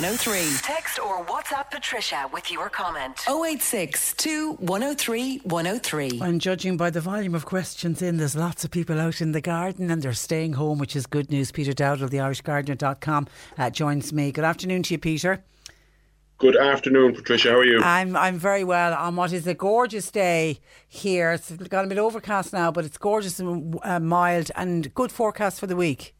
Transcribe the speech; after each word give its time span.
C103. 0.00 0.62
Text 0.62 0.98
or 0.98 1.24
WhatsApp 1.26 1.70
Patricia 1.70 2.28
with 2.32 2.50
your 2.50 2.70
comment. 2.70 3.18
086 3.28 4.14
103 4.58 5.38
103. 5.44 6.20
And 6.22 6.40
judging 6.40 6.78
by 6.78 6.88
the 6.88 7.02
volume 7.02 7.34
of 7.34 7.44
questions 7.44 8.00
in, 8.00 8.16
there's 8.16 8.34
lots 8.34 8.64
of 8.64 8.70
people 8.70 8.98
out 8.98 9.20
in 9.20 9.32
the 9.32 9.42
garden 9.42 9.90
and 9.90 10.00
they're 10.00 10.14
staying 10.14 10.54
home, 10.54 10.78
which 10.78 10.96
is 10.96 11.04
good 11.06 11.30
news. 11.30 11.52
Peter 11.52 11.72
Dowdall, 11.72 12.08
the 12.08 12.16
IrishGardener.com, 12.16 13.26
uh, 13.58 13.68
joins 13.68 14.10
me. 14.10 14.32
Good 14.32 14.44
afternoon 14.44 14.84
to 14.84 14.94
you, 14.94 14.98
Peter. 14.98 15.44
Good 16.38 16.56
afternoon, 16.56 17.14
Patricia. 17.14 17.50
How 17.50 17.58
are 17.58 17.64
you? 17.64 17.82
I'm 17.82 18.16
I'm 18.16 18.38
very 18.38 18.64
well 18.64 18.94
on 18.94 19.16
what 19.16 19.34
is 19.34 19.46
a 19.46 19.52
gorgeous 19.52 20.10
day 20.10 20.60
here. 20.88 21.32
It's 21.32 21.50
got 21.50 21.84
a 21.84 21.88
bit 21.88 21.98
overcast 21.98 22.54
now, 22.54 22.70
but 22.70 22.86
it's 22.86 22.96
gorgeous 22.96 23.38
and 23.38 23.78
uh, 23.82 24.00
mild 24.00 24.50
and 24.56 24.94
good 24.94 25.12
forecast 25.12 25.60
for 25.60 25.66
the 25.66 25.76
week. 25.76 26.14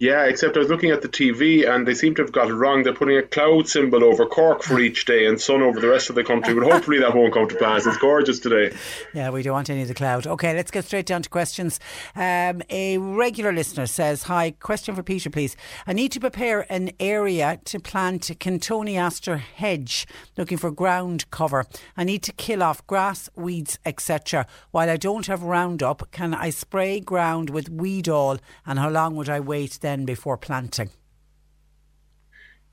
Yeah, 0.00 0.24
except 0.24 0.56
I 0.56 0.60
was 0.60 0.70
looking 0.70 0.92
at 0.92 1.02
the 1.02 1.10
TV 1.10 1.68
and 1.68 1.86
they 1.86 1.92
seem 1.92 2.14
to 2.14 2.22
have 2.22 2.32
got 2.32 2.48
it 2.48 2.54
wrong. 2.54 2.82
They're 2.82 2.94
putting 2.94 3.18
a 3.18 3.22
cloud 3.22 3.68
symbol 3.68 4.02
over 4.02 4.24
Cork 4.24 4.62
for 4.62 4.80
each 4.80 5.04
day 5.04 5.26
and 5.26 5.38
sun 5.38 5.60
over 5.60 5.78
the 5.78 5.90
rest 5.90 6.08
of 6.08 6.16
the 6.16 6.24
country. 6.24 6.54
But 6.54 6.62
hopefully 6.62 7.00
that 7.00 7.14
won't 7.14 7.34
come 7.34 7.46
to 7.46 7.54
pass. 7.56 7.84
It's 7.84 7.98
gorgeous 7.98 8.38
today. 8.38 8.74
Yeah, 9.12 9.28
we 9.28 9.42
don't 9.42 9.52
want 9.52 9.68
any 9.68 9.82
of 9.82 9.88
the 9.88 9.94
cloud. 9.94 10.26
Okay, 10.26 10.54
let's 10.54 10.70
get 10.70 10.86
straight 10.86 11.04
down 11.04 11.20
to 11.20 11.28
questions. 11.28 11.78
Um, 12.16 12.62
a 12.70 12.96
regular 12.96 13.52
listener 13.52 13.86
says, 13.86 14.22
Hi, 14.22 14.52
question 14.52 14.94
for 14.94 15.02
Peter, 15.02 15.28
please. 15.28 15.54
I 15.86 15.92
need 15.92 16.12
to 16.12 16.20
prepare 16.20 16.64
an 16.72 16.92
area 16.98 17.60
to 17.66 17.78
plant 17.78 18.22
Cotoneaster 18.22 19.38
hedge, 19.38 20.06
looking 20.38 20.56
for 20.56 20.70
ground 20.70 21.30
cover. 21.30 21.66
I 21.94 22.04
need 22.04 22.22
to 22.22 22.32
kill 22.32 22.62
off 22.62 22.86
grass, 22.86 23.28
weeds, 23.36 23.78
etc. 23.84 24.46
While 24.70 24.88
I 24.88 24.96
don't 24.96 25.26
have 25.26 25.42
Roundup, 25.42 26.10
can 26.10 26.32
I 26.32 26.48
spray 26.48 27.00
ground 27.00 27.50
with 27.50 27.70
Weedol 27.70 28.40
and 28.64 28.78
how 28.78 28.88
long 28.88 29.14
would 29.16 29.28
I 29.28 29.40
wait 29.40 29.69
then? 29.78 30.00
then 30.00 30.06
before 30.06 30.36
planting? 30.36 30.90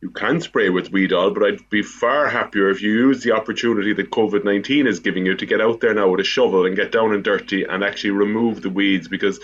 You 0.02 0.12
can 0.12 0.42
spray 0.42 0.70
with 0.70 0.92
Weedol, 0.92 1.34
but 1.34 1.44
I'd 1.44 1.70
be 1.70 1.82
far 1.82 2.30
happier 2.30 2.70
if 2.70 2.84
you 2.84 2.92
use 2.92 3.24
the 3.24 3.32
opportunity 3.32 3.94
that 3.94 4.12
COVID 4.12 4.46
19 4.46 4.86
is 4.86 5.00
giving 5.00 5.26
you 5.26 5.36
to 5.36 5.46
get 5.46 5.60
out 5.60 5.82
there 5.82 5.96
now 5.96 6.10
with 6.10 6.20
a 6.20 6.24
shovel 6.24 6.66
and 6.66 6.76
get 6.76 6.92
down 6.92 7.14
and 7.14 7.24
dirty 7.24 7.64
and 7.64 7.84
actually 7.84 8.12
remove 8.12 8.62
the 8.62 8.70
weeds 8.70 9.08
because 9.08 9.40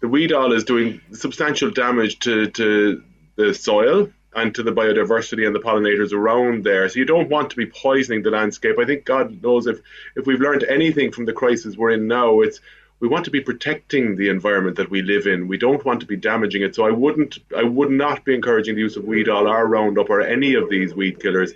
the 0.00 0.06
Weedol 0.06 0.56
is 0.56 0.64
doing 0.64 1.02
substantial 1.12 1.70
damage 1.70 2.18
to, 2.20 2.48
to 2.52 3.02
the 3.36 3.52
soil 3.52 4.10
and 4.34 4.54
to 4.54 4.62
the 4.62 4.72
biodiversity 4.72 5.46
and 5.46 5.54
the 5.54 5.60
pollinators 5.60 6.12
around 6.12 6.64
there. 6.64 6.88
So 6.88 6.98
you 6.98 7.04
don't 7.04 7.28
want 7.28 7.50
to 7.50 7.56
be 7.56 7.66
poisoning 7.66 8.22
the 8.22 8.30
landscape. 8.30 8.76
I 8.78 8.86
think 8.86 9.04
God 9.04 9.42
knows 9.42 9.66
if, 9.66 9.80
if 10.16 10.26
we've 10.26 10.40
learned 10.40 10.64
anything 10.64 11.12
from 11.12 11.26
the 11.26 11.32
crisis 11.32 11.76
we're 11.76 11.90
in 11.90 12.06
now, 12.06 12.40
it's 12.40 12.60
we 13.00 13.08
want 13.08 13.24
to 13.24 13.30
be 13.30 13.40
protecting 13.40 14.16
the 14.16 14.28
environment 14.28 14.76
that 14.76 14.90
we 14.90 15.02
live 15.02 15.26
in. 15.26 15.46
We 15.46 15.58
don't 15.58 15.84
want 15.84 16.00
to 16.00 16.06
be 16.06 16.16
damaging 16.16 16.62
it. 16.62 16.74
So 16.74 16.86
I 16.86 16.90
wouldn't, 16.90 17.38
I 17.56 17.62
would 17.62 17.90
not 17.90 18.24
be 18.24 18.34
encouraging 18.34 18.74
the 18.74 18.80
use 18.80 18.96
of 18.96 19.04
Weedol 19.04 19.48
or 19.48 19.66
Roundup 19.66 20.10
or 20.10 20.20
any 20.20 20.54
of 20.54 20.68
these 20.68 20.94
weed 20.94 21.20
killers. 21.20 21.52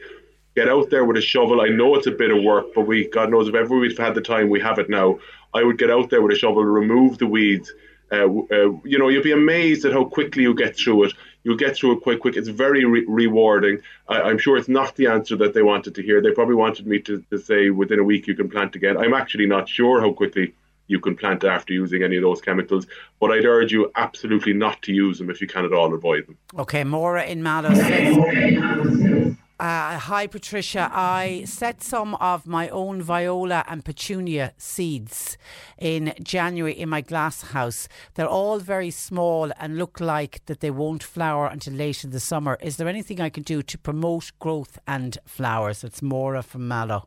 Get 0.54 0.69
out 0.69 0.91
there 0.91 1.04
with 1.04 1.16
a 1.16 1.22
shovel. 1.22 1.60
I 1.60 1.69
know 1.69 1.97
it's 1.97 2.06
a 2.06 2.12
bit 2.12 2.30
of 2.30 2.42
work, 2.42 2.66
but 2.75 2.86
we, 2.86 3.08
God 3.08 3.30
knows, 3.30 3.48
if 3.48 3.54
ever 3.54 3.76
we've 3.76 3.97
had 3.97 4.14
the 4.14 4.20
time, 4.20 4.50
we 4.50 4.60
have 4.60 4.78
it 4.78 4.91
now. 4.91 5.19
I 5.54 5.64
would 5.64 5.78
get 5.78 5.91
out 5.91 6.10
there 6.10 6.22
with 6.22 6.32
a 6.32 6.38
shovel, 6.38 6.64
remove 6.64 7.19
the 7.19 7.26
weeds. 7.26 7.72
Uh, 8.12 8.26
uh, 8.26 8.72
you 8.84 8.98
know, 8.98 9.09
you'll 9.09 9.22
be 9.22 9.32
amazed 9.32 9.86
at 9.86 9.92
how 9.92 10.04
quickly 10.04 10.42
you 10.42 10.54
get 10.54 10.76
through 10.76 11.04
it. 11.04 11.14
You'll 11.44 11.56
get 11.56 11.74
through 11.74 11.97
it 11.97 12.03
quite 12.03 12.20
quick. 12.20 12.36
It's 12.36 12.48
very 12.48 12.84
re- 12.84 13.06
rewarding. 13.09 13.80
I, 14.06 14.30
am 14.30 14.38
sure 14.38 14.59
it's 14.59 14.69
not 14.69 14.94
the 14.97 15.06
answer 15.06 15.34
that 15.36 15.54
they 15.54 15.62
wanted 15.62 15.94
to 15.97 16.03
hear. 16.03 16.20
They 16.20 16.30
probably 16.30 16.54
wanted 16.54 16.86
me 16.86 17.00
to, 17.00 17.24
to 17.30 17.38
say 17.38 17.70
within 17.70 17.98
a 17.98 18.04
week 18.04 18.26
you 18.26 18.34
can 18.34 18.50
plant 18.50 18.76
again. 18.76 18.98
I'm 18.98 19.14
actually 19.14 19.47
not 19.47 19.69
sure 19.69 20.00
how 20.00 20.12
quickly 20.12 20.54
you 20.92 21.00
can 21.00 21.16
plant 21.16 21.42
after 21.42 21.72
using 21.72 22.03
any 22.03 22.16
of 22.16 22.22
those 22.22 22.41
chemicals. 22.41 22.86
But 23.19 23.32
I'd 23.32 23.44
urge 23.44 23.72
you 23.72 23.91
absolutely 23.97 24.53
not 24.53 24.80
to 24.82 24.92
use 24.92 25.19
them 25.19 25.30
if 25.30 25.41
you 25.41 25.48
can 25.48 25.64
at 25.64 25.72
all 25.72 25.92
avoid 25.92 26.26
them. 26.26 26.38
Okay, 26.58 26.84
Maura 26.84 27.25
in 27.25 27.42
Mallow 27.42 27.75
says. 27.75 29.36
Uh, 29.60 29.97
hi, 29.97 30.26
Patricia. 30.26 30.91
I 30.92 31.44
set 31.47 31.84
some 31.84 32.16
of 32.16 32.48
my 32.48 32.69
own 32.70 33.00
viola 33.00 33.64
and 33.69 33.84
petunia 33.84 34.54
seeds 34.56 35.38
in 35.78 36.14
January 36.20 36.72
in 36.72 36.88
my 36.88 37.00
glass 37.00 37.42
house. 37.42 37.86
They're 38.14 38.26
all 38.26 38.59
very 38.59 38.91
small 38.91 39.53
and 39.60 39.78
look 39.78 40.00
like 40.00 40.44
that 40.47 40.59
they 40.59 40.72
won't 40.72 41.04
flower 41.04 41.47
until 41.47 41.74
late 41.74 42.03
in 42.03 42.10
the 42.10 42.19
summer. 42.19 42.59
Is 42.60 42.76
there 42.76 42.88
anything 42.88 43.20
I 43.20 43.30
can 43.30 43.44
do 43.44 43.62
to 43.62 43.78
promote 43.78 44.32
growth 44.41 44.80
and 44.84 45.16
flowers? 45.26 45.84
It's 45.84 46.03
Maura 46.03 46.42
from 46.42 46.66
Mallow. 46.66 47.06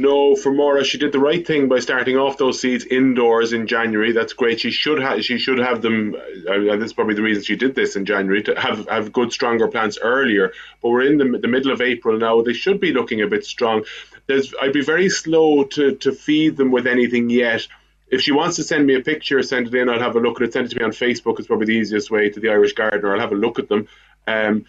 No, 0.00 0.36
for 0.36 0.52
Maura, 0.52 0.84
she 0.84 0.96
did 0.96 1.10
the 1.10 1.18
right 1.18 1.44
thing 1.44 1.66
by 1.66 1.80
starting 1.80 2.16
off 2.16 2.38
those 2.38 2.60
seeds 2.60 2.84
indoors 2.84 3.52
in 3.52 3.66
January. 3.66 4.12
That's 4.12 4.32
great. 4.32 4.60
She 4.60 4.70
should 4.70 5.02
have. 5.02 5.24
She 5.24 5.38
should 5.40 5.58
have 5.58 5.82
them. 5.82 6.14
Uh, 6.14 6.76
that's 6.76 6.92
probably 6.92 7.16
the 7.16 7.22
reason 7.22 7.42
she 7.42 7.56
did 7.56 7.74
this 7.74 7.96
in 7.96 8.04
January 8.04 8.44
to 8.44 8.54
have 8.54 8.86
have 8.88 9.12
good, 9.12 9.32
stronger 9.32 9.66
plants 9.66 9.98
earlier. 10.00 10.52
But 10.80 10.90
we're 10.90 11.02
in 11.02 11.18
the, 11.18 11.38
the 11.38 11.48
middle 11.48 11.72
of 11.72 11.80
April 11.80 12.16
now. 12.16 12.42
They 12.42 12.52
should 12.52 12.78
be 12.78 12.92
looking 12.92 13.22
a 13.22 13.26
bit 13.26 13.44
strong. 13.44 13.86
There's. 14.28 14.54
I'd 14.62 14.72
be 14.72 14.84
very 14.84 15.08
slow 15.08 15.64
to 15.64 15.96
to 15.96 16.12
feed 16.12 16.56
them 16.56 16.70
with 16.70 16.86
anything 16.86 17.28
yet. 17.28 17.66
If 18.06 18.20
she 18.20 18.30
wants 18.30 18.54
to 18.56 18.62
send 18.62 18.86
me 18.86 18.94
a 18.94 19.00
picture, 19.00 19.42
send 19.42 19.66
it 19.66 19.74
in. 19.74 19.88
I'll 19.88 19.98
have 19.98 20.14
a 20.14 20.20
look 20.20 20.40
at 20.40 20.46
it. 20.46 20.52
Send 20.52 20.66
it 20.66 20.68
to 20.68 20.78
me 20.78 20.84
on 20.84 20.92
Facebook. 20.92 21.40
It's 21.40 21.48
probably 21.48 21.66
the 21.66 21.80
easiest 21.80 22.08
way 22.08 22.30
to 22.30 22.38
the 22.38 22.50
Irish 22.50 22.74
Gardener. 22.74 23.14
I'll 23.14 23.20
have 23.20 23.32
a 23.32 23.34
look 23.34 23.58
at 23.58 23.68
them. 23.68 23.88
Um, 24.28 24.64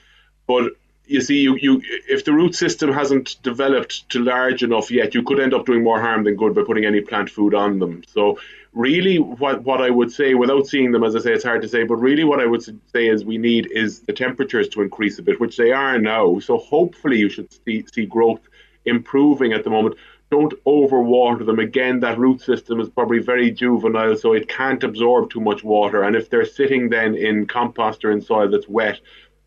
but 0.47 0.71
you 1.09 1.21
see, 1.21 1.39
you, 1.39 1.55
you 1.55 1.81
if 2.07 2.23
the 2.23 2.33
root 2.33 2.55
system 2.55 2.93
hasn't 2.93 3.41
developed 3.41 4.09
to 4.11 4.19
large 4.19 4.61
enough 4.63 4.91
yet, 4.91 5.15
you 5.15 5.23
could 5.23 5.39
end 5.39 5.53
up 5.55 5.65
doing 5.65 5.83
more 5.83 5.99
harm 5.99 6.23
than 6.23 6.35
good 6.35 6.53
by 6.53 6.61
putting 6.63 6.85
any 6.85 7.01
plant 7.01 7.29
food 7.29 7.55
on 7.55 7.79
them. 7.79 8.03
So 8.07 8.37
really 8.73 9.17
what 9.17 9.63
what 9.63 9.81
I 9.81 9.89
would 9.89 10.11
say 10.11 10.35
without 10.35 10.67
seeing 10.67 10.91
them 10.91 11.03
as 11.03 11.15
I 11.15 11.19
say 11.19 11.33
it's 11.33 11.43
hard 11.43 11.63
to 11.63 11.67
say 11.67 11.83
but 11.85 11.95
really 11.95 12.23
what 12.23 12.39
I 12.39 12.45
would 12.45 12.63
say 12.63 13.07
is 13.07 13.25
we 13.25 13.39
need 13.39 13.71
is 13.71 14.01
the 14.01 14.13
temperatures 14.13 14.69
to 14.69 14.83
increase 14.83 15.17
a 15.17 15.23
bit 15.23 15.39
which 15.39 15.57
they 15.57 15.71
are 15.71 15.97
now. 15.97 16.37
So 16.39 16.59
hopefully 16.59 17.17
you 17.17 17.29
should 17.29 17.51
see, 17.65 17.83
see 17.91 18.05
growth 18.05 18.41
improving 18.85 19.53
at 19.53 19.63
the 19.63 19.71
moment. 19.71 19.95
Don't 20.29 20.53
overwater 20.65 21.43
them. 21.43 21.57
Again 21.57 22.01
that 22.01 22.19
root 22.19 22.41
system 22.41 22.79
is 22.79 22.89
probably 22.89 23.17
very 23.17 23.49
juvenile 23.49 24.15
so 24.15 24.33
it 24.33 24.47
can't 24.47 24.83
absorb 24.83 25.31
too 25.31 25.41
much 25.41 25.63
water. 25.63 26.03
And 26.03 26.15
if 26.15 26.29
they're 26.29 26.45
sitting 26.45 26.89
then 26.89 27.15
in 27.15 27.47
compost 27.47 28.05
or 28.05 28.11
in 28.11 28.21
soil 28.21 28.51
that's 28.51 28.67
wet 28.67 28.99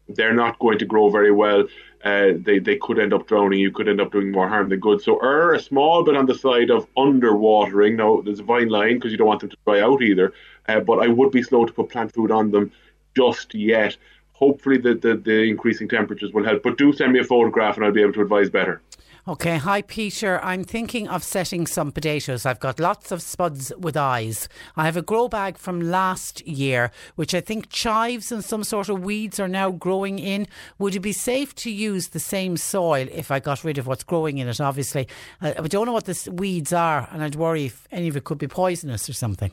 they're 0.09 0.35
not 0.35 0.59
going 0.59 0.79
to 0.79 0.85
grow 0.85 1.11
very 1.11 1.33
well. 1.33 1.65
Uh, 2.05 2.33
they, 2.37 2.59
they 2.59 2.77
could 2.77 2.99
end 2.99 3.13
up 3.13 3.29
drowning. 3.29 3.61
You 3.61 3.71
could 3.71 3.89
end 3.89 4.01
up 4.01 4.13
doing 4.13 4.33
more 4.33 4.49
harm 4.49 4.69
than 4.69 4.81
good. 4.81 5.01
So 5.01 5.19
err 5.23 5.55
a 5.55 5.61
small 5.61 6.03
bit 6.03 6.17
on 6.17 6.27
the 6.27 6.35
side 6.35 6.71
of 6.71 6.93
underwatering. 6.95 7.97
Now, 7.97 8.21
there's 8.23 8.41
a 8.41 8.45
fine 8.45 8.69
line 8.69 8.95
because 8.95 9.13
you 9.13 9.19
don't 9.19 9.29
want 9.29 9.41
them 9.41 9.51
to 9.51 9.57
dry 9.65 9.81
out 9.81 10.03
either. 10.03 10.33
Uh, 10.69 10.81
but 10.81 10.99
I 10.99 11.09
would 11.09 11.31
be 11.31 11.43
slow 11.43 11.65
to 11.65 11.73
put 11.73 11.91
plant 11.91 12.13
food 12.13 12.31
on 12.31 12.51
them 12.51 12.73
just 13.17 13.55
yet. 13.55 13.97
Hopefully, 14.33 14.79
the, 14.79 14.95
the, 14.95 15.15
the 15.15 15.43
increasing 15.43 15.89
temperatures 15.89 16.33
will 16.33 16.45
help. 16.45 16.65
But 16.65 16.77
do 16.77 16.93
send 16.93 17.13
me 17.13 17.21
a 17.21 17.25
photograph 17.25 17.77
and 17.77 17.85
I'll 17.85 17.93
be 17.93 18.03
able 18.03 18.15
to 18.15 18.23
advise 18.23 18.51
better. 18.51 18.83
Okay, 19.29 19.59
hi 19.59 19.83
Peter. 19.83 20.41
I'm 20.43 20.65
thinking 20.65 21.07
of 21.07 21.23
setting 21.23 21.65
some 21.65 21.93
potatoes. 21.93 22.45
I've 22.45 22.59
got 22.59 22.81
lots 22.81 23.13
of 23.13 23.23
spuds 23.23 23.73
with 23.79 23.97
eyes. 23.97 24.49
I 24.77 24.85
have 24.85 24.97
a 24.97 25.03
grow 25.03 25.29
bag 25.29 25.57
from 25.57 25.81
last 25.81 26.45
year, 26.45 26.91
which 27.15 27.33
I 27.33 27.41
think 27.41 27.69
chives 27.69 28.33
and 28.33 28.45
some 28.45 28.65
sort 28.65 28.89
of 28.89 29.05
weeds 29.05 29.39
are 29.39 29.47
now 29.47 29.71
growing 29.71 30.19
in. 30.19 30.49
Would 30.81 30.97
it 30.97 31.01
be 31.01 31.13
safe 31.13 31.55
to 31.57 31.71
use 31.71 32.09
the 32.09 32.19
same 32.19 32.57
soil 32.57 33.07
if 33.13 33.31
I 33.31 33.39
got 33.39 33.63
rid 33.63 33.79
of 33.79 33.87
what's 33.87 34.03
growing 34.03 34.39
in 34.39 34.49
it? 34.49 34.61
Obviously, 34.61 35.07
uh, 35.41 35.53
I 35.57 35.69
don't 35.69 35.87
know 35.87 35.93
what 35.93 36.07
the 36.07 36.29
weeds 36.33 36.73
are, 36.73 37.09
and 37.13 37.23
I'd 37.23 37.37
worry 37.37 37.67
if 37.67 37.87
any 37.93 38.09
of 38.09 38.17
it 38.17 38.25
could 38.25 38.39
be 38.39 38.49
poisonous 38.49 39.09
or 39.09 39.13
something. 39.13 39.53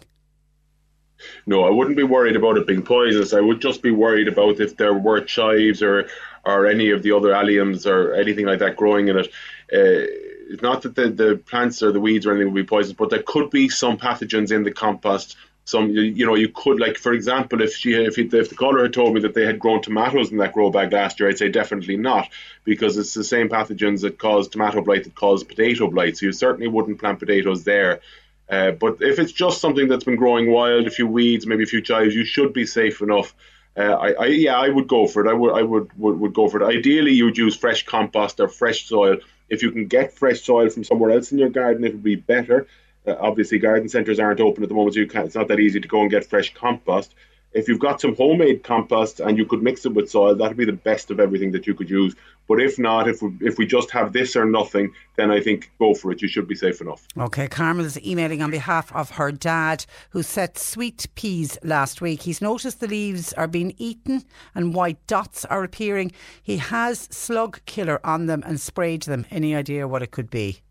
No, 1.46 1.66
I 1.66 1.70
wouldn't 1.70 1.98
be 1.98 2.04
worried 2.04 2.36
about 2.36 2.58
it 2.58 2.66
being 2.66 2.82
poisonous. 2.82 3.34
I 3.34 3.42
would 3.42 3.62
just 3.62 3.82
be 3.82 3.92
worried 3.92 4.28
about 4.28 4.60
if 4.60 4.78
there 4.78 4.94
were 4.94 5.22
chives 5.22 5.84
or 5.84 6.08
or 6.46 6.66
any 6.66 6.90
of 6.90 7.04
the 7.04 7.12
other 7.12 7.30
alliums 7.30 7.86
or 7.86 8.14
anything 8.14 8.46
like 8.46 8.60
that 8.60 8.78
growing 8.78 9.10
in 9.10 9.18
it. 9.18 9.28
Uh, 9.72 10.06
it's 10.52 10.64
not 10.64 10.82
that 10.82 10.96
the, 10.96 11.10
the 11.10 11.36
plants 11.38 11.84
or 11.84 11.92
the 11.92 12.00
weeds 12.00 12.26
or 12.26 12.32
anything 12.32 12.48
will 12.48 12.62
be 12.62 12.68
poisonous, 12.68 12.98
but 12.98 13.12
there 13.12 13.22
could 13.22 13.52
be 13.52 13.70
some 13.70 13.98
pathogens 13.98 14.52
in 14.52 14.64
the 14.64 14.72
compost, 14.72 15.38
some 15.70 15.92
you 15.92 16.26
know 16.26 16.36
you 16.36 16.50
could 16.50 16.80
like 16.80 16.98
for 16.98 17.14
example 17.14 17.62
if 17.62 17.76
she 17.76 17.94
if, 17.94 18.18
if 18.18 18.50
the 18.50 18.56
caller 18.56 18.82
had 18.82 18.94
told 18.94 19.14
me 19.14 19.22
that 19.22 19.36
they 19.36 19.46
had 19.46 19.60
grown 19.60 19.82
tomatoes 19.82 20.32
in 20.32 20.38
that 20.38 20.54
grow 20.54 20.72
bag 20.72 20.92
last 20.92 21.20
year 21.20 21.30
I'd 21.30 21.38
say 21.38 21.50
definitely 21.50 21.96
not 21.96 22.28
because 22.64 22.98
it's 22.98 23.14
the 23.14 23.24
same 23.24 23.50
pathogens 23.50 24.02
that 24.02 24.18
cause 24.18 24.48
tomato 24.48 24.82
blight 24.82 25.04
that 25.04 25.14
cause 25.14 25.44
potato 25.44 25.88
blight. 25.88 26.18
So 26.18 26.26
you 26.26 26.32
certainly 26.32 26.68
wouldn't 26.68 27.00
plant 27.00 27.20
potatoes 27.20 27.64
there. 27.64 28.02
Uh, 28.50 28.72
but 28.72 28.98
if 29.02 29.20
it's 29.20 29.32
just 29.32 29.62
something 29.62 29.88
that's 29.88 30.04
been 30.04 30.16
growing 30.16 30.52
wild 30.52 30.88
a 30.88 30.90
few 30.90 31.06
weeds 31.06 31.46
maybe 31.46 31.64
a 31.64 31.68
few 31.68 31.82
chives 31.82 32.16
you 32.16 32.26
should 32.26 32.52
be 32.52 32.66
safe 32.66 33.02
enough. 33.02 33.36
Uh, 33.78 33.94
I, 33.94 34.12
I, 34.14 34.26
yeah 34.26 34.58
I 34.58 34.70
would 34.70 34.88
go 34.88 35.06
for 35.06 35.24
it. 35.24 35.30
I 35.30 35.34
would 35.34 35.54
I 35.54 35.62
would, 35.62 35.92
would 36.00 36.20
would 36.20 36.34
go 36.34 36.50
for 36.50 36.64
it. 36.64 36.76
Ideally 36.78 37.12
you 37.12 37.26
would 37.26 37.38
use 37.38 37.56
fresh 37.56 37.86
compost 37.86 38.40
or 38.40 38.48
fresh 38.48 38.88
soil 38.88 39.18
if 39.50 39.62
you 39.64 39.72
can 39.72 39.88
get 39.88 40.14
fresh 40.14 40.42
soil 40.42 40.70
from 40.70 40.84
somewhere 40.84 41.12
else 41.12 41.32
in 41.32 41.38
your 41.38 41.50
garden 41.50 41.84
it 41.84 41.94
would 41.94 42.04
be 42.04 42.16
better 42.16 42.68
uh, 43.08 43.16
obviously, 43.20 43.60
garden 43.60 43.90
centres 43.90 44.20
aren't 44.20 44.40
open 44.40 44.64
at 44.64 44.70
the 44.70 44.76
moment, 44.76 44.94
so 44.94 45.00
you 45.00 45.08
can't, 45.08 45.26
it's 45.26 45.36
not 45.36 45.48
that 45.48 45.60
easy 45.60 45.80
to 45.80 45.88
go 45.88 46.02
and 46.02 46.12
get 46.12 46.26
fresh 46.26 46.54
compost. 46.54 47.16
If 47.52 47.68
you've 47.68 47.80
got 47.80 48.00
some 48.00 48.16
homemade 48.16 48.64
compost 48.64 49.20
and 49.20 49.38
you 49.38 49.46
could 49.46 49.64
mix 49.64 49.86
it 49.86 49.94
with 49.94 50.10
soil, 50.10 50.36
that'd 50.36 50.56
be 50.56 50.66
the 50.66 50.74
best 50.74 51.10
of 51.10 51.20
everything 51.20 51.52
that 51.54 51.66
you 51.66 51.74
could 51.74 51.90
use. 51.90 52.16
But 52.48 52.62
if 52.62 52.78
not, 52.78 53.08
if 53.08 53.24
we, 53.24 53.32
if 53.42 53.58
we 53.58 53.66
just 53.66 53.90
have 53.92 54.14
this 54.14 54.36
or 54.36 54.46
nothing, 54.46 54.94
then 55.18 55.32
I 55.32 55.40
think 55.40 55.72
go 55.80 55.96
for 55.96 56.12
it. 56.12 56.22
You 56.22 56.28
should 56.28 56.48
be 56.48 56.56
safe 56.56 56.80
enough. 56.80 57.08
Okay, 57.18 57.48
Carmel 57.48 57.86
is 57.86 58.00
emailing 58.06 58.44
on 58.44 58.52
behalf 58.52 58.94
of 58.94 59.12
her 59.12 59.32
dad, 59.32 59.86
who 60.12 60.22
set 60.22 60.60
sweet 60.60 61.08
peas 61.16 61.58
last 61.64 62.02
week. 62.02 62.22
He's 62.22 62.42
noticed 62.42 62.80
the 62.80 62.88
leaves 62.88 63.34
are 63.34 63.48
being 63.48 63.74
eaten 63.78 64.24
and 64.54 64.76
white 64.76 65.06
dots 65.08 65.44
are 65.46 65.64
appearing. 65.64 66.12
He 66.42 66.58
has 66.58 67.08
slug 67.12 67.62
killer 67.66 68.00
on 68.04 68.28
them 68.28 68.44
and 68.46 68.60
sprayed 68.60 69.04
them. 69.04 69.26
Any 69.32 69.56
idea 69.56 69.88
what 69.88 70.04
it 70.04 70.12
could 70.12 70.30
be? 70.30 70.62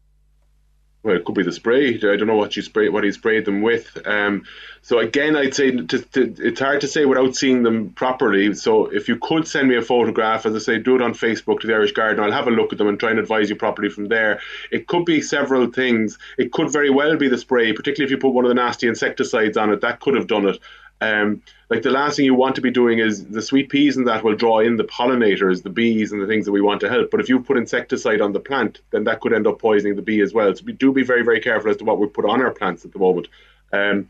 Well, 1.02 1.16
it 1.16 1.24
could 1.24 1.36
be 1.36 1.44
the 1.44 1.52
spray. 1.52 1.94
I 1.94 1.98
don't 1.98 2.26
know 2.26 2.36
what 2.36 2.56
you 2.56 2.62
spray, 2.62 2.88
what 2.88 3.04
he 3.04 3.12
sprayed 3.12 3.44
them 3.44 3.62
with. 3.62 3.96
Um, 4.04 4.44
so 4.82 4.98
again, 4.98 5.36
I'd 5.36 5.54
say 5.54 5.70
to, 5.70 5.98
to, 5.98 6.34
it's 6.38 6.60
hard 6.60 6.80
to 6.80 6.88
say 6.88 7.04
without 7.04 7.36
seeing 7.36 7.62
them 7.62 7.90
properly. 7.90 8.52
So 8.54 8.86
if 8.86 9.08
you 9.08 9.16
could 9.16 9.46
send 9.46 9.68
me 9.68 9.76
a 9.76 9.82
photograph, 9.82 10.44
as 10.44 10.56
I 10.56 10.58
say, 10.58 10.78
do 10.78 10.96
it 10.96 11.02
on 11.02 11.12
Facebook 11.12 11.60
to 11.60 11.66
the 11.68 11.74
Irish 11.74 11.92
Garden. 11.92 12.24
I'll 12.24 12.32
have 12.32 12.48
a 12.48 12.50
look 12.50 12.72
at 12.72 12.78
them 12.78 12.88
and 12.88 12.98
try 12.98 13.10
and 13.10 13.18
advise 13.18 13.48
you 13.48 13.54
properly 13.54 13.90
from 13.90 14.08
there. 14.08 14.40
It 14.72 14.88
could 14.88 15.04
be 15.04 15.20
several 15.20 15.70
things. 15.70 16.18
It 16.36 16.52
could 16.52 16.72
very 16.72 16.90
well 16.90 17.16
be 17.16 17.28
the 17.28 17.38
spray, 17.38 17.72
particularly 17.72 18.06
if 18.06 18.10
you 18.10 18.18
put 18.18 18.34
one 18.34 18.44
of 18.44 18.48
the 18.48 18.54
nasty 18.54 18.88
insecticides 18.88 19.56
on 19.56 19.70
it. 19.70 19.80
That 19.82 20.00
could 20.00 20.14
have 20.14 20.26
done 20.26 20.48
it. 20.48 20.58
Um, 21.00 21.42
like 21.70 21.82
the 21.82 21.90
last 21.90 22.16
thing 22.16 22.24
you 22.24 22.34
want 22.34 22.56
to 22.56 22.60
be 22.60 22.70
doing 22.70 22.98
is 22.98 23.26
the 23.26 23.42
sweet 23.42 23.68
peas 23.68 23.96
and 23.96 24.08
that 24.08 24.24
will 24.24 24.34
draw 24.34 24.60
in 24.60 24.76
the 24.76 24.84
pollinators, 24.84 25.62
the 25.62 25.70
bees 25.70 26.12
and 26.12 26.20
the 26.20 26.26
things 26.26 26.44
that 26.46 26.52
we 26.52 26.60
want 26.60 26.80
to 26.80 26.88
help. 26.88 27.10
But 27.10 27.20
if 27.20 27.28
you 27.28 27.40
put 27.40 27.56
insecticide 27.56 28.20
on 28.20 28.32
the 28.32 28.40
plant, 28.40 28.80
then 28.90 29.04
that 29.04 29.20
could 29.20 29.32
end 29.32 29.46
up 29.46 29.60
poisoning 29.60 29.96
the 29.96 30.02
bee 30.02 30.20
as 30.20 30.34
well. 30.34 30.54
So 30.54 30.64
we 30.64 30.72
do 30.72 30.92
be 30.92 31.04
very, 31.04 31.22
very 31.22 31.40
careful 31.40 31.70
as 31.70 31.76
to 31.78 31.84
what 31.84 31.98
we 31.98 32.06
put 32.08 32.24
on 32.24 32.42
our 32.42 32.50
plants 32.50 32.84
at 32.84 32.92
the 32.92 32.98
moment. 32.98 33.28
Um, 33.72 34.08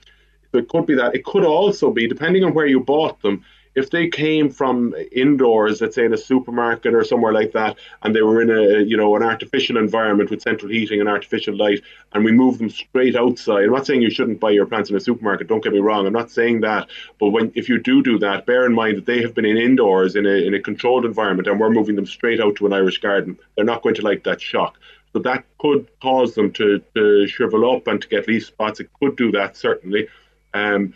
so 0.50 0.58
it 0.58 0.68
could 0.68 0.86
be 0.86 0.94
that. 0.94 1.14
It 1.14 1.24
could 1.24 1.44
also 1.44 1.90
be, 1.90 2.08
depending 2.08 2.44
on 2.44 2.54
where 2.54 2.66
you 2.66 2.80
bought 2.80 3.20
them, 3.20 3.44
if 3.74 3.90
they 3.90 4.08
came 4.08 4.50
from 4.50 4.94
indoors, 5.12 5.80
let's 5.80 5.94
say 5.94 6.04
in 6.04 6.12
a 6.12 6.18
supermarket 6.18 6.94
or 6.94 7.04
somewhere 7.04 7.32
like 7.32 7.52
that, 7.52 7.76
and 8.02 8.14
they 8.14 8.22
were 8.22 8.40
in 8.42 8.50
a 8.50 8.82
you 8.82 8.96
know 8.96 9.16
an 9.16 9.22
artificial 9.22 9.76
environment 9.76 10.30
with 10.30 10.42
central 10.42 10.70
heating 10.70 11.00
and 11.00 11.08
artificial 11.08 11.56
light, 11.56 11.82
and 12.12 12.24
we 12.24 12.32
move 12.32 12.58
them 12.58 12.70
straight 12.70 13.16
outside. 13.16 13.64
I'm 13.64 13.72
not 13.72 13.86
saying 13.86 14.02
you 14.02 14.10
shouldn't 14.10 14.40
buy 14.40 14.50
your 14.50 14.66
plants 14.66 14.90
in 14.90 14.96
a 14.96 15.00
supermarket. 15.00 15.48
Don't 15.48 15.62
get 15.62 15.72
me 15.72 15.80
wrong. 15.80 16.06
I'm 16.06 16.12
not 16.12 16.30
saying 16.30 16.60
that. 16.62 16.88
But 17.20 17.30
when 17.30 17.52
if 17.54 17.68
you 17.68 17.78
do 17.80 18.02
do 18.02 18.18
that, 18.18 18.46
bear 18.46 18.66
in 18.66 18.74
mind 18.74 18.96
that 18.96 19.06
they 19.06 19.22
have 19.22 19.34
been 19.34 19.44
in 19.44 19.56
indoors 19.56 20.16
in 20.16 20.26
a 20.26 20.46
in 20.46 20.54
a 20.54 20.60
controlled 20.60 21.04
environment, 21.04 21.48
and 21.48 21.60
we're 21.60 21.70
moving 21.70 21.96
them 21.96 22.06
straight 22.06 22.40
out 22.40 22.56
to 22.56 22.66
an 22.66 22.72
Irish 22.72 22.98
garden. 22.98 23.38
They're 23.56 23.64
not 23.64 23.82
going 23.82 23.94
to 23.96 24.02
like 24.02 24.24
that 24.24 24.40
shock. 24.40 24.78
So 25.12 25.20
that 25.20 25.44
could 25.58 25.88
cause 26.00 26.34
them 26.34 26.52
to, 26.52 26.82
to 26.94 27.26
shrivel 27.26 27.74
up 27.74 27.86
and 27.86 28.00
to 28.00 28.08
get 28.08 28.28
leaf 28.28 28.46
spots. 28.46 28.80
It 28.80 28.90
could 29.00 29.16
do 29.16 29.32
that 29.32 29.56
certainly. 29.56 30.08
Um, 30.54 30.94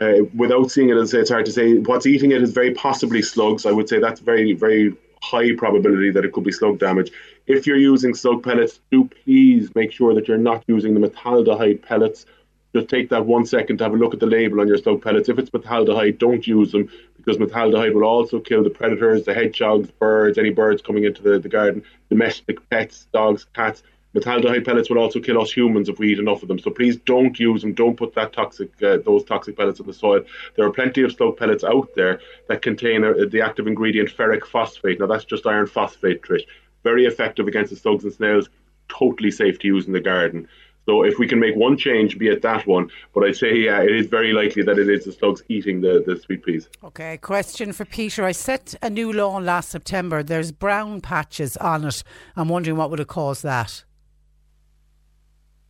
uh, 0.00 0.24
without 0.34 0.70
seeing 0.70 0.90
it, 0.90 0.96
as 0.96 1.14
it's 1.14 1.30
hard 1.30 1.46
to 1.46 1.52
say. 1.52 1.78
What's 1.78 2.06
eating 2.06 2.32
it 2.32 2.42
is 2.42 2.52
very 2.52 2.74
possibly 2.74 3.22
slugs. 3.22 3.66
I 3.66 3.72
would 3.72 3.88
say 3.88 3.98
that's 3.98 4.20
very, 4.20 4.52
very 4.52 4.94
high 5.22 5.54
probability 5.56 6.10
that 6.10 6.24
it 6.24 6.32
could 6.32 6.44
be 6.44 6.52
slug 6.52 6.78
damage. 6.78 7.10
If 7.46 7.66
you're 7.66 7.76
using 7.76 8.14
slug 8.14 8.42
pellets, 8.42 8.80
do 8.90 9.08
please 9.24 9.74
make 9.74 9.92
sure 9.92 10.14
that 10.14 10.28
you're 10.28 10.38
not 10.38 10.64
using 10.66 10.94
the 10.94 11.08
metaldehyde 11.08 11.82
pellets. 11.82 12.26
Just 12.74 12.88
take 12.88 13.08
that 13.08 13.24
one 13.24 13.46
second 13.46 13.78
to 13.78 13.84
have 13.84 13.94
a 13.94 13.96
look 13.96 14.12
at 14.12 14.20
the 14.20 14.26
label 14.26 14.60
on 14.60 14.68
your 14.68 14.76
slug 14.76 15.02
pellets. 15.02 15.28
If 15.28 15.38
it's 15.38 15.50
metaldehyde, 15.50 16.18
don't 16.18 16.46
use 16.46 16.72
them 16.72 16.90
because 17.16 17.38
metaldehyde 17.38 17.94
will 17.94 18.04
also 18.04 18.38
kill 18.38 18.62
the 18.62 18.70
predators, 18.70 19.24
the 19.24 19.34
hedgehogs, 19.34 19.90
birds, 19.92 20.36
any 20.36 20.50
birds 20.50 20.82
coming 20.82 21.04
into 21.04 21.22
the, 21.22 21.38
the 21.38 21.48
garden, 21.48 21.82
domestic 22.10 22.68
pets, 22.68 23.06
dogs, 23.12 23.46
cats 23.54 23.82
Metaldehyde 24.16 24.64
pellets 24.64 24.88
will 24.88 24.98
also 24.98 25.20
kill 25.20 25.40
us 25.40 25.52
humans 25.52 25.90
if 25.90 25.98
we 25.98 26.12
eat 26.12 26.18
enough 26.18 26.40
of 26.40 26.48
them. 26.48 26.58
So 26.58 26.70
please 26.70 26.96
don't 26.96 27.38
use 27.38 27.60
them. 27.60 27.74
Don't 27.74 27.96
put 27.96 28.14
that 28.14 28.32
toxic, 28.32 28.70
uh, 28.82 28.98
those 29.04 29.24
toxic 29.24 29.56
pellets 29.56 29.78
in 29.78 29.86
the 29.86 29.92
soil. 29.92 30.22
There 30.56 30.66
are 30.66 30.72
plenty 30.72 31.02
of 31.02 31.12
slug 31.12 31.36
pellets 31.36 31.64
out 31.64 31.90
there 31.94 32.20
that 32.48 32.62
contain 32.62 33.04
uh, 33.04 33.12
the 33.30 33.42
active 33.42 33.66
ingredient 33.66 34.08
ferric 34.08 34.46
phosphate. 34.46 35.00
Now 35.00 35.06
that's 35.06 35.24
just 35.24 35.46
iron 35.46 35.66
phosphate, 35.66 36.22
Trish. 36.22 36.46
Very 36.82 37.04
effective 37.04 37.46
against 37.46 37.70
the 37.70 37.76
slugs 37.76 38.04
and 38.04 38.12
snails. 38.12 38.48
Totally 38.88 39.30
safe 39.30 39.58
to 39.58 39.66
use 39.66 39.86
in 39.86 39.92
the 39.92 40.00
garden. 40.00 40.48
So 40.86 41.02
if 41.02 41.18
we 41.18 41.26
can 41.26 41.40
make 41.40 41.56
one 41.56 41.76
change, 41.76 42.16
be 42.16 42.28
it 42.28 42.42
that 42.42 42.64
one, 42.66 42.88
but 43.12 43.24
I'd 43.24 43.36
say 43.36 43.54
yeah, 43.56 43.82
it 43.82 43.94
is 43.94 44.06
very 44.06 44.32
likely 44.32 44.62
that 44.62 44.78
it 44.78 44.88
is 44.88 45.04
the 45.04 45.12
slugs 45.12 45.42
eating 45.48 45.80
the, 45.80 46.02
the 46.06 46.16
sweet 46.16 46.44
peas. 46.44 46.68
Okay, 46.84 47.18
question 47.18 47.72
for 47.72 47.84
Peter. 47.84 48.24
I 48.24 48.30
set 48.30 48.76
a 48.80 48.88
new 48.88 49.12
lawn 49.12 49.44
last 49.44 49.68
September. 49.68 50.22
There's 50.22 50.52
brown 50.52 51.00
patches 51.00 51.56
on 51.56 51.84
it. 51.84 52.04
I'm 52.36 52.48
wondering 52.48 52.76
what 52.76 52.90
would 52.90 53.00
have 53.00 53.08
caused 53.08 53.42
that. 53.42 53.84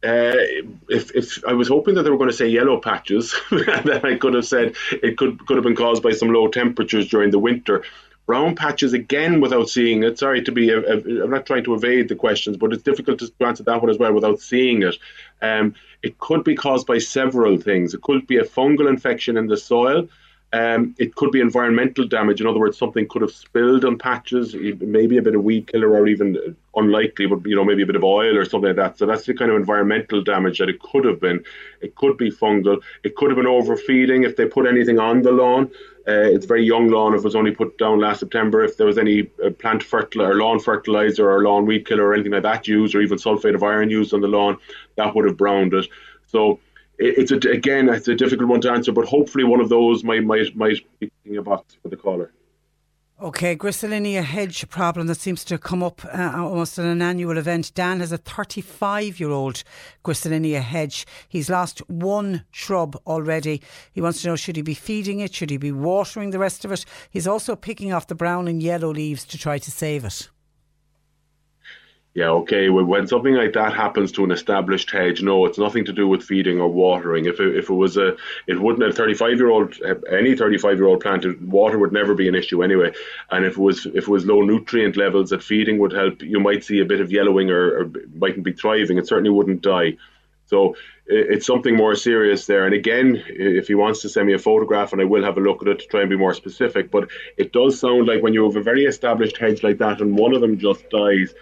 Uh, 0.06 0.36
if, 0.88 1.10
if 1.16 1.44
I 1.44 1.54
was 1.54 1.66
hoping 1.66 1.96
that 1.96 2.04
they 2.04 2.10
were 2.10 2.16
going 2.16 2.30
to 2.30 2.36
say 2.36 2.46
yellow 2.46 2.80
patches, 2.80 3.34
then 3.50 4.04
I 4.04 4.16
could 4.16 4.34
have 4.34 4.46
said 4.46 4.76
it 4.90 5.18
could 5.18 5.44
could 5.46 5.56
have 5.56 5.64
been 5.64 5.74
caused 5.74 6.02
by 6.02 6.12
some 6.12 6.32
low 6.32 6.46
temperatures 6.46 7.08
during 7.08 7.32
the 7.32 7.40
winter. 7.40 7.82
Brown 8.26 8.54
patches 8.54 8.92
again 8.92 9.40
without 9.40 9.68
seeing 9.68 10.04
it. 10.04 10.18
Sorry 10.18 10.42
to 10.42 10.52
be, 10.52 10.72
i 10.72 10.76
am 10.76 11.30
not 11.30 11.46
trying 11.46 11.64
to 11.64 11.74
evade 11.74 12.08
the 12.08 12.16
questions, 12.16 12.56
but 12.56 12.72
it's 12.72 12.82
difficult 12.82 13.20
to 13.20 13.32
answer 13.40 13.62
that 13.64 13.80
one 13.80 13.90
as 13.90 13.98
well 13.98 14.12
without 14.12 14.40
seeing 14.40 14.82
it. 14.82 14.96
Um, 15.42 15.74
it 16.02 16.18
could 16.18 16.44
be 16.44 16.56
caused 16.56 16.86
by 16.86 16.98
several 16.98 17.56
things. 17.58 17.94
It 17.94 18.02
could 18.02 18.26
be 18.26 18.38
a 18.38 18.44
fungal 18.44 18.88
infection 18.88 19.36
in 19.36 19.46
the 19.46 19.56
soil. 19.56 20.08
Um, 20.52 20.94
it 20.98 21.14
could 21.14 21.32
be 21.32 21.40
environmental 21.40 22.06
damage. 22.06 22.40
In 22.40 22.46
other 22.46 22.58
words, 22.58 22.78
something 22.78 23.06
could 23.08 23.22
have 23.22 23.32
spilled 23.32 23.84
on 23.84 23.98
patches, 23.98 24.54
maybe 24.54 25.18
a 25.18 25.22
bit 25.22 25.34
of 25.34 25.44
weed 25.44 25.66
killer, 25.66 25.92
or 25.92 26.06
even 26.08 26.56
unlikely, 26.76 27.26
but 27.26 27.44
you 27.46 27.56
know, 27.56 27.64
maybe 27.64 27.82
a 27.82 27.86
bit 27.86 27.96
of 27.96 28.04
oil 28.04 28.36
or 28.36 28.44
something 28.44 28.68
like 28.68 28.76
that. 28.76 28.98
So 28.98 29.06
that's 29.06 29.24
the 29.24 29.34
kind 29.34 29.50
of 29.50 29.56
environmental 29.56 30.22
damage 30.22 30.58
that 30.58 30.68
it 30.68 30.80
could 30.80 31.04
have 31.04 31.20
been. 31.20 31.42
It 31.80 31.94
could 31.94 32.16
be 32.16 32.30
fungal. 32.30 32.82
It 33.02 33.16
could 33.16 33.30
have 33.30 33.36
been 33.36 33.46
overfeeding 33.46 34.24
if 34.24 34.36
they 34.36 34.46
put 34.46 34.66
anything 34.66 34.98
on 34.98 35.22
the 35.22 35.32
lawn. 35.32 35.70
Uh, 36.08 36.22
it's 36.22 36.46
very 36.46 36.64
young 36.64 36.88
lawn. 36.88 37.14
If 37.14 37.20
it 37.20 37.24
was 37.24 37.34
only 37.34 37.50
put 37.50 37.78
down 37.78 37.98
last 37.98 38.20
September, 38.20 38.62
if 38.62 38.76
there 38.76 38.86
was 38.86 38.98
any 38.98 39.28
uh, 39.44 39.50
plant 39.50 39.82
fertilizer, 39.82 40.36
lawn 40.36 40.60
fertilizer, 40.60 41.28
or 41.28 41.42
lawn 41.42 41.66
weed 41.66 41.86
killer, 41.86 42.04
or 42.04 42.14
anything 42.14 42.32
like 42.32 42.44
that 42.44 42.68
used, 42.68 42.94
or 42.94 43.00
even 43.00 43.18
sulfate 43.18 43.56
of 43.56 43.62
iron 43.64 43.90
used 43.90 44.14
on 44.14 44.20
the 44.20 44.28
lawn, 44.28 44.56
that 44.96 45.14
would 45.14 45.24
have 45.24 45.36
browned 45.36 45.74
it. 45.74 45.88
So 46.28 46.60
it's 46.98 47.30
a, 47.30 47.36
again 47.50 47.88
it's 47.88 48.08
a 48.08 48.14
difficult 48.14 48.48
one 48.48 48.60
to 48.62 48.70
answer, 48.70 48.92
but 48.92 49.06
hopefully 49.06 49.44
one 49.44 49.60
of 49.60 49.68
those 49.68 50.04
might 50.04 50.24
might 50.24 50.54
might 50.56 50.80
be 51.00 51.36
a 51.36 51.42
box 51.42 51.76
for 51.82 51.88
the 51.88 51.96
caller. 51.96 52.32
Okay, 53.18 53.56
Griselinia 53.56 54.22
hedge 54.22 54.68
problem 54.68 55.06
that 55.06 55.18
seems 55.18 55.42
to 55.44 55.56
come 55.56 55.82
up 55.82 56.04
uh, 56.04 56.32
almost 56.36 56.78
at 56.78 56.84
an 56.84 57.00
annual 57.00 57.38
event. 57.38 57.72
Dan 57.72 58.00
has 58.00 58.12
a 58.12 58.18
35 58.18 59.18
year 59.18 59.30
old 59.30 59.64
Griselinia 60.04 60.60
hedge. 60.60 61.06
He's 61.26 61.48
lost 61.48 61.78
one 61.88 62.44
shrub 62.50 62.94
already. 63.06 63.62
He 63.90 64.02
wants 64.02 64.20
to 64.20 64.28
know 64.28 64.36
should 64.36 64.56
he 64.56 64.62
be 64.62 64.74
feeding 64.74 65.20
it? 65.20 65.34
Should 65.34 65.48
he 65.48 65.56
be 65.56 65.72
watering 65.72 66.28
the 66.28 66.38
rest 66.38 66.66
of 66.66 66.72
it? 66.72 66.84
He's 67.08 67.26
also 67.26 67.56
picking 67.56 67.90
off 67.90 68.06
the 68.06 68.14
brown 68.14 68.48
and 68.48 68.62
yellow 68.62 68.92
leaves 68.92 69.24
to 69.24 69.38
try 69.38 69.56
to 69.56 69.70
save 69.70 70.04
it 70.04 70.28
yeah, 72.16 72.30
okay, 72.30 72.70
when 72.70 73.06
something 73.06 73.34
like 73.34 73.52
that 73.52 73.74
happens 73.74 74.10
to 74.12 74.24
an 74.24 74.30
established 74.30 74.90
hedge, 74.90 75.20
no, 75.20 75.44
it's 75.44 75.58
nothing 75.58 75.84
to 75.84 75.92
do 75.92 76.08
with 76.08 76.22
feeding 76.22 76.58
or 76.58 76.66
watering. 76.66 77.26
If 77.26 77.40
it, 77.40 77.54
if 77.54 77.68
it 77.68 77.74
was 77.74 77.98
a, 77.98 78.16
it 78.46 78.58
wouldn't 78.58 78.88
a 78.88 78.90
35 78.90 79.36
year 79.36 79.50
old, 79.50 79.74
eh, 79.84 79.92
any 80.10 80.34
35 80.34 80.78
year 80.78 80.86
old 80.86 81.00
plant, 81.00 81.42
water 81.42 81.78
would 81.78 81.92
never 81.92 82.14
be 82.14 82.26
an 82.26 82.34
issue 82.34 82.64
anyway. 82.64 82.94
And 83.30 83.44
if 83.44 83.52
it 83.52 83.58
was, 83.58 83.84
if 83.84 84.04
it 84.04 84.08
was 84.08 84.24
low 84.24 84.40
nutrient 84.40 84.96
levels, 84.96 85.28
that 85.28 85.42
feeding 85.42 85.76
would 85.76 85.92
help, 85.92 86.22
you 86.22 86.40
might 86.40 86.64
see 86.64 86.80
a 86.80 86.86
bit 86.86 87.02
of 87.02 87.12
yellowing 87.12 87.50
or, 87.50 87.80
or 87.80 87.90
mightn't 88.14 88.44
be 88.44 88.54
thriving. 88.54 88.96
It 88.96 89.06
certainly 89.06 89.28
wouldn't 89.28 89.60
die. 89.60 89.98
So 90.46 90.74
it's 91.06 91.44
something 91.44 91.76
more 91.76 91.96
serious 91.96 92.46
there. 92.46 92.64
And 92.64 92.74
again, 92.74 93.22
if 93.28 93.68
he 93.68 93.74
wants 93.74 94.00
to 94.02 94.08
send 94.08 94.26
me 94.26 94.32
a 94.32 94.38
photograph, 94.38 94.94
and 94.94 95.02
I 95.02 95.04
will 95.04 95.24
have 95.24 95.36
a 95.36 95.40
look 95.40 95.60
at 95.60 95.68
it 95.68 95.80
to 95.80 95.86
try 95.86 96.00
and 96.00 96.08
be 96.08 96.16
more 96.16 96.32
specific, 96.32 96.90
but 96.90 97.08
it 97.36 97.52
does 97.52 97.78
sound 97.78 98.06
like 98.06 98.22
when 98.22 98.32
you 98.32 98.44
have 98.44 98.56
a 98.56 98.62
very 98.62 98.86
established 98.86 99.36
hedge 99.36 99.62
like 99.62 99.76
that 99.78 100.00
and 100.00 100.16
one 100.16 100.34
of 100.34 100.40
them 100.40 100.56
just 100.56 100.88
dies, 100.88 101.34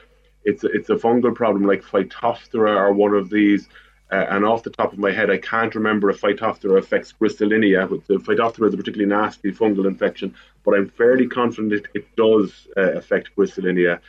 it's 0.44 0.64
it's 0.64 0.90
a 0.90 0.94
fungal 0.94 1.34
problem 1.34 1.64
like 1.64 1.82
Phytophthora 1.82 2.76
or 2.76 2.92
one 2.92 3.14
of 3.14 3.30
these. 3.30 3.68
Uh, 4.12 4.26
and 4.30 4.44
off 4.44 4.62
the 4.62 4.70
top 4.70 4.92
of 4.92 4.98
my 4.98 5.10
head, 5.10 5.30
I 5.30 5.38
can't 5.38 5.74
remember 5.74 6.10
if 6.10 6.20
Phytophthora 6.20 6.78
affects 6.78 7.12
Griselinia. 7.18 7.88
But 7.88 8.06
the 8.06 8.16
Phytophthora 8.16 8.68
is 8.68 8.74
a 8.74 8.76
particularly 8.76 9.12
nasty 9.12 9.50
fungal 9.50 9.86
infection, 9.86 10.34
but 10.62 10.74
I'm 10.74 10.88
fairly 10.90 11.26
confident 11.26 11.72
it, 11.72 11.86
it 11.94 12.16
does 12.16 12.68
uh, 12.76 12.92
affect 12.92 13.34
Griselinia. 13.34 14.00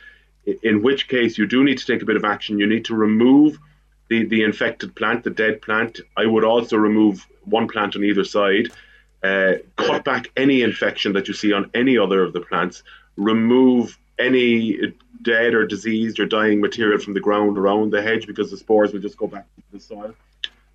In 0.62 0.82
which 0.82 1.08
case, 1.08 1.38
you 1.38 1.46
do 1.46 1.64
need 1.64 1.78
to 1.78 1.86
take 1.86 2.02
a 2.02 2.04
bit 2.04 2.16
of 2.16 2.24
action. 2.24 2.58
You 2.58 2.68
need 2.68 2.84
to 2.84 2.94
remove 2.94 3.58
the, 4.08 4.24
the 4.26 4.44
infected 4.44 4.94
plant, 4.94 5.24
the 5.24 5.30
dead 5.30 5.60
plant. 5.62 6.00
I 6.16 6.26
would 6.26 6.44
also 6.44 6.76
remove 6.76 7.26
one 7.44 7.66
plant 7.66 7.96
on 7.96 8.04
either 8.04 8.22
side, 8.22 8.68
uh, 9.24 9.54
cut 9.76 10.04
back 10.04 10.30
any 10.36 10.62
infection 10.62 11.14
that 11.14 11.26
you 11.26 11.34
see 11.34 11.52
on 11.52 11.70
any 11.74 11.98
other 11.98 12.22
of 12.22 12.32
the 12.32 12.40
plants, 12.40 12.84
remove 13.16 13.98
any 14.18 14.94
dead 15.26 15.54
or 15.54 15.66
diseased 15.66 16.20
or 16.20 16.26
dying 16.26 16.60
material 16.60 17.00
from 17.00 17.14
the 17.14 17.20
ground 17.20 17.58
around 17.58 17.92
the 17.92 18.00
hedge 18.00 18.26
because 18.26 18.50
the 18.50 18.56
spores 18.56 18.92
will 18.92 19.00
just 19.00 19.18
go 19.18 19.26
back 19.26 19.46
to 19.56 19.62
the 19.72 19.80
soil. 19.80 20.14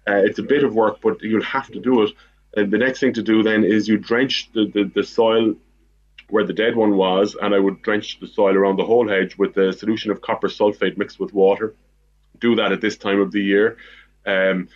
Uh, 0.08 0.22
it's 0.28 0.40
a 0.40 0.44
bit 0.44 0.64
of 0.64 0.76
work, 0.76 1.00
but 1.02 1.22
you'll 1.22 1.52
have 1.58 1.70
to 1.72 1.80
do 1.80 2.04
it. 2.04 2.12
And 2.58 2.70
the 2.70 2.78
next 2.78 3.00
thing 3.00 3.14
to 3.14 3.24
do 3.24 3.44
then 3.44 3.64
is 3.64 3.88
you 3.88 3.98
drench 3.98 4.50
the, 4.54 4.66
the, 4.76 4.84
the 4.94 5.04
soil 5.04 5.56
where 6.30 6.46
the 6.46 6.54
dead 6.54 6.76
one 6.76 6.98
was, 6.98 7.36
and 7.42 7.56
I 7.56 7.60
would 7.60 7.82
drench 7.82 8.20
the 8.20 8.28
soil 8.28 8.56
around 8.56 8.78
the 8.78 8.86
whole 8.86 9.08
hedge 9.08 9.38
with 9.38 9.56
a 9.58 9.72
solution 9.74 10.12
of 10.12 10.22
copper 10.22 10.50
sulfate 10.50 10.98
mixed 10.98 11.20
with 11.20 11.34
water. 11.34 11.74
Do 12.40 12.56
that 12.56 12.72
at 12.72 12.82
this 12.82 12.98
time 12.98 13.22
of 13.22 13.32
the 13.32 13.42
year. 13.42 13.78
Um, 14.26 14.68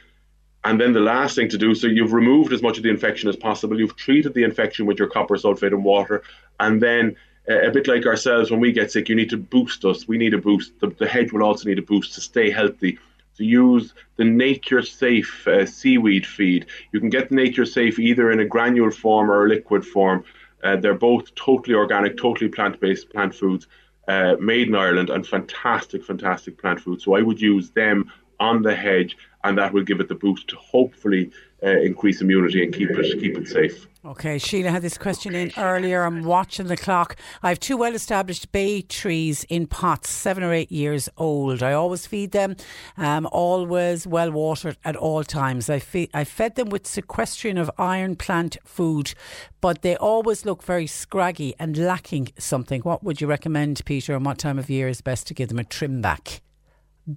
and 0.63 0.81
then 0.81 0.93
the 0.93 0.99
last 1.13 1.35
thing 1.35 1.49
to 1.49 1.57
do, 1.57 1.75
so 1.75 1.87
you've 1.87 2.13
removed 2.13 2.51
as 2.53 2.61
much 2.61 2.77
of 2.77 2.83
the 2.83 2.89
infection 2.89 3.29
as 3.29 3.35
possible. 3.35 3.77
You've 3.79 3.95
treated 3.95 4.33
the 4.33 4.43
infection 4.43 4.85
with 4.85 4.99
your 4.99 5.09
copper 5.09 5.35
sulfate 5.35 5.73
and 5.73 5.83
water, 5.83 6.23
and 6.59 6.81
then 6.81 7.15
a 7.47 7.71
bit 7.71 7.87
like 7.87 8.05
ourselves, 8.05 8.51
when 8.51 8.59
we 8.59 8.71
get 8.71 8.91
sick, 8.91 9.09
you 9.09 9.15
need 9.15 9.29
to 9.29 9.37
boost 9.37 9.85
us. 9.85 10.07
We 10.07 10.17
need 10.17 10.33
a 10.33 10.37
boost. 10.37 10.79
The, 10.79 10.87
the 10.87 11.07
hedge 11.07 11.31
will 11.31 11.43
also 11.43 11.69
need 11.69 11.79
a 11.79 11.83
boost 11.83 12.13
to 12.15 12.21
stay 12.21 12.49
healthy. 12.49 12.97
To 13.37 13.43
use 13.43 13.93
the 14.15 14.23
nature 14.23 14.81
safe 14.81 15.45
uh, 15.47 15.65
seaweed 15.65 16.25
feed. 16.25 16.67
You 16.93 16.99
can 17.01 17.09
get 17.09 17.29
the 17.29 17.35
nature 17.35 17.65
safe 17.65 17.99
either 17.99 18.31
in 18.31 18.39
a 18.39 18.45
granule 18.45 18.91
form 18.91 19.29
or 19.29 19.45
a 19.45 19.49
liquid 19.49 19.85
form. 19.85 20.23
Uh, 20.63 20.77
they're 20.77 20.93
both 20.93 21.35
totally 21.35 21.75
organic, 21.75 22.17
totally 22.17 22.49
plant 22.49 22.79
based 22.79 23.09
plant 23.09 23.35
foods. 23.35 23.67
Uh, 24.07 24.35
made 24.39 24.67
in 24.67 24.75
Ireland 24.75 25.09
and 25.09 25.25
fantastic, 25.25 26.05
fantastic 26.05 26.59
plant 26.59 26.79
food. 26.79 27.01
So 27.01 27.15
I 27.15 27.23
would 27.23 27.41
use 27.41 27.71
them 27.71 28.11
on 28.39 28.61
the 28.61 28.75
hedge, 28.75 29.17
and 29.43 29.57
that 29.57 29.73
will 29.73 29.83
give 29.83 29.99
it 29.99 30.07
the 30.07 30.15
boost 30.15 30.47
to 30.49 30.55
hopefully 30.57 31.31
uh, 31.63 31.69
increase 31.69 32.21
immunity 32.21 32.63
and 32.63 32.73
keep 32.73 32.91
it 32.91 33.19
keep 33.19 33.35
it 33.35 33.47
safe. 33.47 33.87
Okay, 34.05 34.37
Sheila 34.37 34.69
had 34.69 34.83
this 34.83 34.99
question 34.99 35.33
in 35.33 35.51
earlier. 35.57 36.03
I'm 36.03 36.23
watching 36.23 36.67
the 36.67 36.77
clock. 36.77 37.15
I 37.41 37.49
have 37.49 37.59
two 37.59 37.75
well 37.75 37.95
established 37.95 38.51
bay 38.51 38.83
trees 38.83 39.45
in 39.45 39.65
pots, 39.65 40.11
seven 40.11 40.43
or 40.43 40.53
eight 40.53 40.71
years 40.71 41.09
old. 41.17 41.63
I 41.63 41.73
always 41.73 42.05
feed 42.05 42.31
them, 42.31 42.55
um, 42.97 43.27
always 43.31 44.05
well 44.05 44.31
watered 44.31 44.77
at 44.85 44.95
all 44.95 45.23
times. 45.23 45.71
I, 45.71 45.79
fe- 45.79 46.11
I 46.13 46.23
fed 46.23 46.53
them 46.53 46.69
with 46.69 46.85
sequestration 46.85 47.57
of 47.57 47.71
iron 47.79 48.15
plant 48.15 48.57
food, 48.63 49.15
but 49.59 49.81
they 49.81 49.95
always 49.95 50.45
look 50.45 50.61
very 50.61 50.85
scraggy 50.85 51.55
and 51.57 51.75
lacking 51.75 52.27
something. 52.37 52.81
What 52.81 53.03
would 53.03 53.21
you 53.21 53.25
recommend, 53.25 53.83
Peter, 53.85 54.15
and 54.15 54.23
what 54.23 54.37
time 54.37 54.59
of 54.59 54.69
year 54.69 54.87
is 54.87 55.01
best 55.01 55.25
to 55.27 55.33
give 55.33 55.49
them 55.49 55.57
a 55.59 55.63
trim 55.63 56.01
back? 56.01 56.41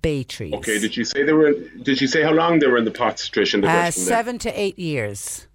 bay 0.02 0.22
trees. 0.22 0.52
Okay, 0.52 0.78
did 0.78 0.96
you 0.98 1.04
say 1.04 1.22
they 1.22 1.32
were? 1.32 1.52
Did 1.82 2.00
you 2.00 2.06
say 2.06 2.22
how 2.22 2.32
long 2.32 2.58
they 2.58 2.66
were 2.66 2.76
in 2.76 2.84
the 2.84 2.90
pots, 2.90 3.30
Trish? 3.30 3.54
In 3.54 3.62
the 3.62 3.68
uh, 3.68 3.90
seven 3.90 4.38
to 4.40 4.50
eight 4.60 4.78
years. 4.78 5.47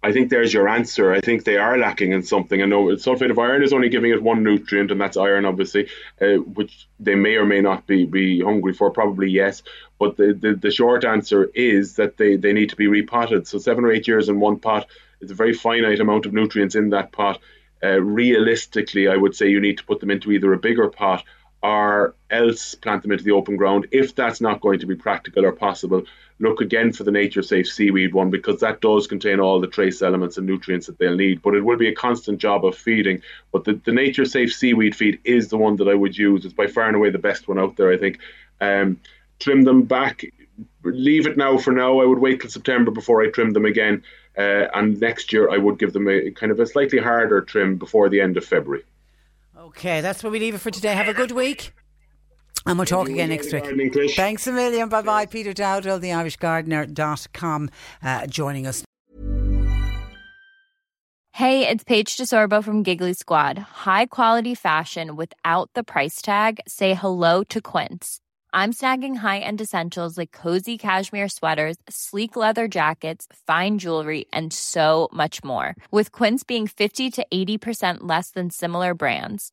I 0.00 0.12
think 0.12 0.30
there's 0.30 0.54
your 0.54 0.68
answer. 0.68 1.12
I 1.12 1.20
think 1.20 1.42
they 1.42 1.56
are 1.56 1.76
lacking 1.76 2.12
in 2.12 2.22
something. 2.22 2.62
I 2.62 2.66
know 2.66 2.86
sulfate 2.90 3.32
of 3.32 3.38
iron 3.38 3.64
is 3.64 3.72
only 3.72 3.88
giving 3.88 4.12
it 4.12 4.22
one 4.22 4.44
nutrient, 4.44 4.92
and 4.92 5.00
that's 5.00 5.16
iron, 5.16 5.44
obviously, 5.44 5.88
uh, 6.20 6.36
which 6.36 6.88
they 7.00 7.16
may 7.16 7.34
or 7.34 7.44
may 7.44 7.60
not 7.60 7.86
be 7.86 8.04
be 8.04 8.40
hungry 8.40 8.74
for. 8.74 8.90
Probably 8.92 9.28
yes, 9.28 9.62
but 9.98 10.16
the, 10.16 10.32
the, 10.32 10.54
the 10.54 10.70
short 10.70 11.04
answer 11.04 11.50
is 11.52 11.96
that 11.96 12.16
they, 12.16 12.36
they 12.36 12.52
need 12.52 12.70
to 12.70 12.76
be 12.76 12.86
repotted. 12.86 13.48
So 13.48 13.58
seven 13.58 13.84
or 13.84 13.90
eight 13.90 14.06
years 14.06 14.28
in 14.28 14.38
one 14.38 14.60
pot 14.60 14.86
is 15.20 15.32
a 15.32 15.34
very 15.34 15.52
finite 15.52 16.00
amount 16.00 16.26
of 16.26 16.32
nutrients 16.32 16.76
in 16.76 16.90
that 16.90 17.10
pot. 17.10 17.40
Uh, 17.82 18.00
realistically, 18.00 19.08
I 19.08 19.16
would 19.16 19.34
say 19.34 19.48
you 19.48 19.60
need 19.60 19.78
to 19.78 19.84
put 19.84 20.00
them 20.00 20.10
into 20.10 20.30
either 20.30 20.52
a 20.52 20.58
bigger 20.58 20.88
pot 20.88 21.24
or 21.62 22.14
else 22.30 22.74
plant 22.74 23.02
them 23.02 23.12
into 23.12 23.24
the 23.24 23.32
open 23.32 23.56
ground. 23.56 23.86
If 23.90 24.14
that's 24.14 24.40
not 24.40 24.60
going 24.60 24.78
to 24.80 24.86
be 24.86 24.94
practical 24.94 25.44
or 25.44 25.52
possible, 25.52 26.04
look 26.38 26.60
again 26.60 26.92
for 26.92 27.04
the 27.04 27.10
nature 27.10 27.42
safe 27.42 27.68
seaweed 27.68 28.14
one 28.14 28.30
because 28.30 28.60
that 28.60 28.80
does 28.80 29.06
contain 29.06 29.40
all 29.40 29.60
the 29.60 29.66
trace 29.66 30.02
elements 30.02 30.36
and 30.36 30.46
nutrients 30.46 30.86
that 30.86 30.98
they'll 30.98 31.16
need. 31.16 31.42
But 31.42 31.54
it 31.54 31.64
will 31.64 31.76
be 31.76 31.88
a 31.88 31.94
constant 31.94 32.38
job 32.38 32.64
of 32.64 32.76
feeding. 32.76 33.22
But 33.52 33.64
the, 33.64 33.74
the 33.84 33.92
nature 33.92 34.24
safe 34.24 34.52
seaweed 34.52 34.94
feed 34.94 35.18
is 35.24 35.48
the 35.48 35.56
one 35.56 35.76
that 35.76 35.88
I 35.88 35.94
would 35.94 36.16
use. 36.16 36.44
It's 36.44 36.54
by 36.54 36.68
far 36.68 36.86
and 36.86 36.96
away 36.96 37.10
the 37.10 37.18
best 37.18 37.48
one 37.48 37.58
out 37.58 37.76
there, 37.76 37.92
I 37.92 37.96
think. 37.96 38.18
Um, 38.60 39.00
trim 39.40 39.62
them 39.62 39.82
back. 39.82 40.24
Leave 40.84 41.26
it 41.26 41.36
now 41.36 41.58
for 41.58 41.72
now. 41.72 42.00
I 42.00 42.06
would 42.06 42.18
wait 42.18 42.40
till 42.40 42.50
September 42.50 42.90
before 42.92 43.22
I 43.22 43.30
trim 43.30 43.50
them 43.52 43.64
again. 43.64 44.04
Uh, 44.36 44.68
and 44.74 45.00
next 45.00 45.32
year 45.32 45.50
I 45.50 45.58
would 45.58 45.80
give 45.80 45.92
them 45.92 46.08
a 46.08 46.30
kind 46.30 46.52
of 46.52 46.60
a 46.60 46.66
slightly 46.66 46.98
harder 46.98 47.40
trim 47.40 47.76
before 47.76 48.08
the 48.08 48.20
end 48.20 48.36
of 48.36 48.44
February. 48.44 48.84
Okay, 49.68 50.00
that's 50.00 50.22
where 50.22 50.32
we 50.32 50.38
leave 50.38 50.54
it 50.54 50.58
for 50.58 50.70
today. 50.70 50.94
Have 50.94 51.08
a 51.08 51.14
good 51.14 51.30
week. 51.30 51.74
And 52.66 52.78
we'll 52.78 52.86
talk 52.86 53.08
again 53.08 53.28
next 53.28 53.52
week. 53.52 53.64
Thanks 54.16 54.46
a 54.46 54.52
million. 54.52 54.88
Bye 54.88 55.02
bye. 55.02 55.26
Peter 55.26 55.52
Dowdall, 55.52 56.00
theirishgardener.com, 56.00 57.70
uh, 58.02 58.26
joining 58.26 58.66
us. 58.66 58.82
Hey, 61.32 61.68
it's 61.68 61.84
Paige 61.84 62.16
DeSorbo 62.16 62.64
from 62.64 62.82
Giggly 62.82 63.12
Squad. 63.12 63.58
High 63.58 64.06
quality 64.06 64.54
fashion 64.54 65.14
without 65.14 65.70
the 65.74 65.84
price 65.84 66.20
tag? 66.20 66.60
Say 66.66 66.94
hello 66.94 67.44
to 67.44 67.60
Quince. 67.60 68.20
I'm 68.54 68.72
snagging 68.72 69.16
high 69.16 69.38
end 69.38 69.60
essentials 69.60 70.16
like 70.16 70.32
cozy 70.32 70.78
cashmere 70.78 71.28
sweaters, 71.28 71.76
sleek 71.88 72.36
leather 72.36 72.66
jackets, 72.68 73.28
fine 73.46 73.78
jewelry, 73.78 74.24
and 74.32 74.52
so 74.52 75.08
much 75.12 75.44
more. 75.44 75.76
With 75.92 76.10
Quince 76.10 76.42
being 76.42 76.66
50 76.66 77.10
to 77.10 77.26
80% 77.32 77.98
less 78.00 78.30
than 78.30 78.50
similar 78.50 78.94
brands 78.94 79.52